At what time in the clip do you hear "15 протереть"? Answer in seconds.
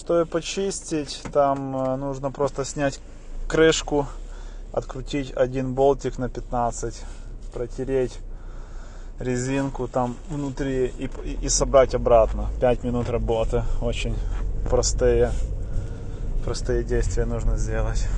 6.30-8.18